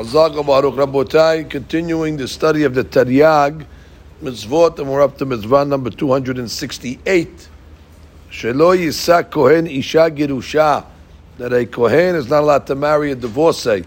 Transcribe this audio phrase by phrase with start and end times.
[0.00, 3.66] Hazaga Baruch Rabotai, continuing the study of the Taryag,
[4.22, 7.48] Mitzvot, and we're up to Mitzvah number 268.
[8.30, 10.86] Shelo Yisa Kohen Isha Girusha,
[11.36, 13.84] that a Kohen is not allowed to marry a divorcee.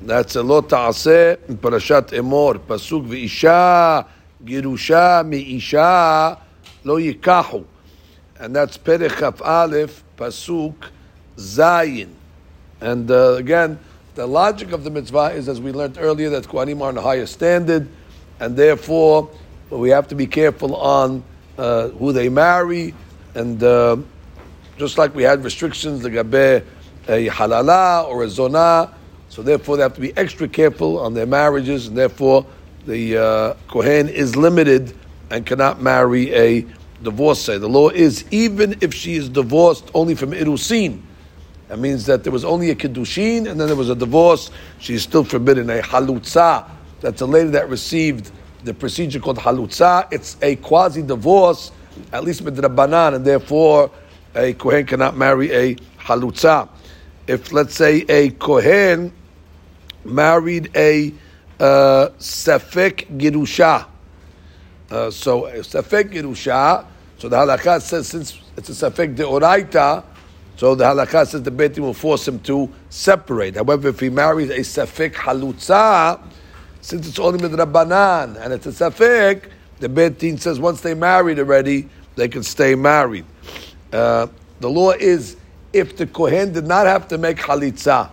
[0.00, 4.06] That's a lo ta'aseh in Parashat Emor, Pasuk V'isha
[4.42, 6.38] Girusha Mi'isha
[6.82, 7.62] Lo Yikahu.
[8.38, 10.76] And that's Perek Aleph, Pasuk
[11.36, 12.08] Zayin.
[12.80, 13.78] And uh, again,
[14.14, 17.00] the logic of the mitzvah is, as we learned earlier, that Kohanim are on a
[17.00, 17.88] higher standard,
[18.40, 19.30] and therefore
[19.70, 21.22] we have to be careful on
[21.56, 22.94] uh, who they marry,
[23.34, 23.96] and uh,
[24.76, 26.64] just like we had restrictions, the gabe
[27.08, 28.92] a halala or a zonah,
[29.28, 32.46] so therefore they have to be extra careful on their marriages, and therefore
[32.86, 34.94] the uh, Kohen is limited
[35.30, 36.66] and cannot marry a
[37.02, 37.58] divorcee.
[37.58, 41.00] The law is even if she is divorced only from irusin,
[41.72, 44.50] that means that there was only a kiddushin and then there was a divorce.
[44.78, 45.70] She's still forbidden.
[45.70, 46.68] A halutza,
[47.00, 48.30] that's a lady that received
[48.62, 50.06] the procedure called halutza.
[50.12, 51.72] It's a quasi divorce,
[52.12, 53.90] at least with the banan, and therefore
[54.34, 56.68] a kohen cannot marry a halutza.
[57.26, 59.10] If let's say a kohen
[60.04, 61.10] married a
[61.58, 63.86] uh, safek girusha,
[64.90, 66.84] uh, so a safek girusha.
[67.16, 70.11] So the halakha says since it's a safek deoraita
[70.56, 73.56] so the halakha says the Beit will force him to separate.
[73.56, 76.20] However, if he marries a safek halutza,
[76.80, 81.88] since it's only midrabanan and it's a safek, the Beit says once they married already,
[82.16, 83.24] they can stay married.
[83.92, 84.26] Uh,
[84.60, 85.36] the law is
[85.72, 88.10] if the kohen did not have to make halitza,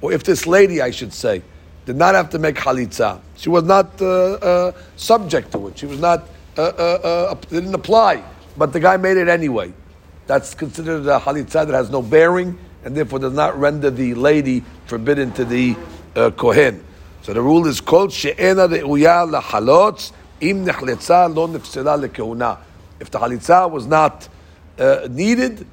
[0.00, 1.42] or if this lady, I should say,
[1.86, 5.78] did not have to make halitza, she was not uh, uh, subject to it.
[5.78, 8.22] She was not uh, uh, uh, didn't apply,
[8.56, 9.72] but the guy made it anyway
[10.28, 14.62] that's considered a halitza that has no bearing and therefore does not render the lady
[14.86, 15.74] forbidden to the
[16.14, 16.84] uh, kohen.
[17.22, 22.58] So the rule is called she'ena re'uya lahalotz im nechletza lo nefsela lekehuna.
[23.00, 24.28] If the halitza was not
[24.78, 25.66] uh, needed,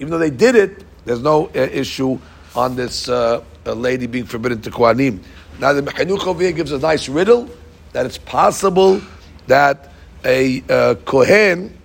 [0.00, 2.18] even though they did it, there's no uh, issue
[2.56, 5.22] on this uh, lady being forbidden to kohanim.
[5.60, 7.50] Now the here gives a nice riddle
[7.92, 9.02] that it's possible
[9.48, 9.92] that
[10.24, 11.77] a uh, kohen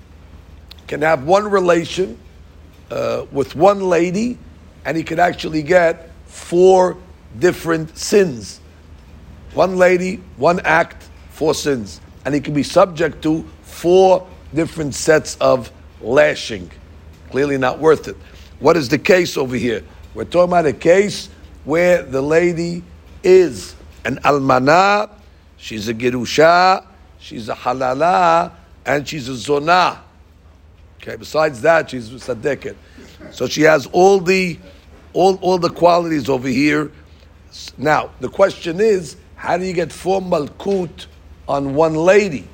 [0.93, 2.19] can have one relation
[2.91, 4.37] uh, with one lady,
[4.85, 6.97] and he can actually get four
[7.39, 8.59] different sins.
[9.55, 11.99] One lady, one act, four sins.
[12.25, 16.69] And he can be subject to four different sets of lashing.
[17.31, 18.15] Clearly not worth it.
[18.59, 19.83] What is the case over here?
[20.13, 21.27] We're talking about a case
[21.63, 22.83] where the lady
[23.23, 23.73] is
[24.05, 25.09] an almana,
[25.57, 26.85] she's a gerusha,
[27.17, 28.51] she's a halala,
[28.85, 29.97] and she's a zonah.
[31.03, 31.17] Okay.
[31.17, 32.77] Besides that, she's tzaddiket.
[33.31, 34.57] So she has all the
[35.11, 36.91] all, all the qualities over here.
[37.77, 41.07] Now the question is, how do you get four malkut
[41.45, 42.47] on one lady?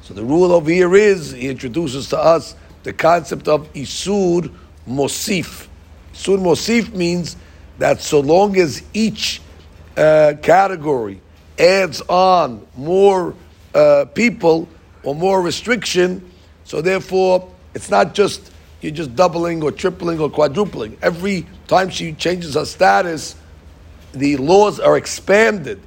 [0.00, 4.50] So the rule over here is he introduces to us the concept of isur
[4.88, 5.68] mosif.
[6.14, 7.36] Isur mosif means
[7.78, 9.42] that so long as each
[9.98, 11.20] uh, category
[11.58, 13.34] adds on more
[13.74, 14.66] uh, people
[15.02, 16.30] or more restriction,
[16.64, 20.96] so therefore it's not just you're just doubling or tripling or quadrupling.
[21.02, 23.36] Every time she changes her status,
[24.12, 25.80] the laws are expanded,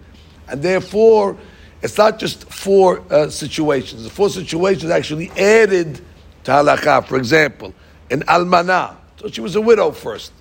[0.48, 1.38] and therefore
[1.82, 4.04] it's not just four uh, situations.
[4.04, 6.00] The four situations actually added
[6.46, 7.06] to halakha.
[7.06, 7.74] For example,
[8.10, 8.96] an almana.
[9.20, 10.32] So she was a widow first.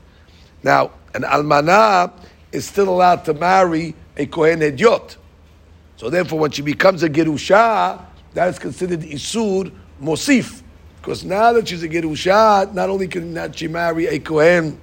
[0.63, 2.13] Now, an almana
[2.53, 5.17] is still allowed to marry a kohen hediot.
[5.97, 8.05] So therefore, when she becomes a gerusha,
[8.35, 10.62] that is considered isur mosif.
[11.03, 14.79] Because now that she's a Gerusha, not only can not she marry a Kohen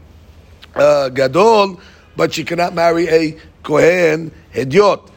[0.76, 1.80] uh, Gadol,
[2.18, 5.10] but she cannot marry a Kohen Hediot.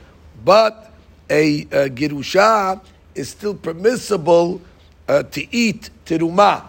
[0.45, 0.93] But
[1.29, 2.81] a, a Gerusha
[3.17, 4.63] is still permissible
[5.09, 6.67] uh, to eat teruma.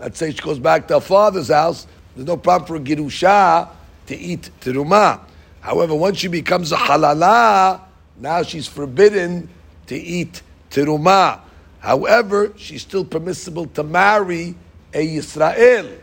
[0.00, 1.86] Let's say she goes back to her father's house,
[2.16, 3.68] there's no problem for a Gerusha
[4.06, 5.20] to eat teruma.
[5.60, 7.80] However, once she becomes a halala,
[8.18, 9.48] now she's forbidden
[9.86, 11.42] to eat teruma.
[11.82, 14.54] However, she's still permissible to marry
[14.94, 15.98] a Yisrael.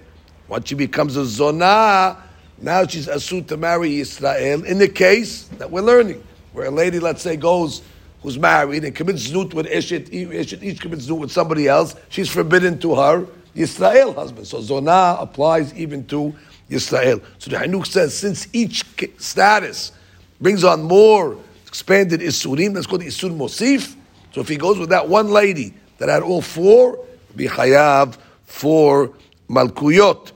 [0.49, 2.17] Once she becomes a Zonah,
[2.61, 4.65] now she's assumed to marry Yisrael.
[4.65, 6.21] In the case that we're learning,
[6.51, 7.81] where a lady, let's say, goes
[8.21, 12.27] who's married and commits znut with Eshet, Eshet ish commits znut with somebody else, she's
[12.27, 13.25] forbidden to her
[13.55, 14.47] Yisrael husband.
[14.47, 16.35] So Zonah applies even to
[16.69, 17.23] Yisrael.
[17.37, 18.83] So the Chinuch says, since each
[19.17, 19.93] status
[20.41, 21.37] brings on more
[21.67, 23.95] expanded Isurim, that's called Isur Mosif,
[24.31, 27.05] so if he goes with that one lady that had all four,
[27.35, 29.13] be chayav for
[29.49, 30.31] malkuyot.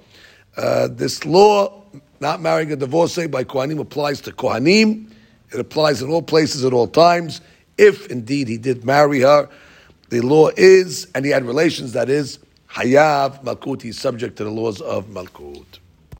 [0.55, 1.83] Uh, this law,
[2.19, 5.09] not marrying a divorcee by kohanim, applies to kohanim,
[5.51, 7.41] It applies in all places at all times.
[7.77, 9.49] If indeed he did marry her,
[10.09, 12.39] the law is, and he had relations, that is,
[12.69, 15.79] Hayav Malkut, he's subject to the laws of Malkut.